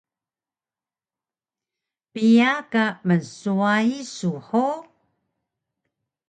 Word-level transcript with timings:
Piya 2.11 2.51
ka 2.71 2.83
mnswayi 3.07 3.99
su 4.15 4.31
hug? 4.47 4.83